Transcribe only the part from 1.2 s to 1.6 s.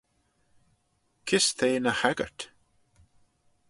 Kys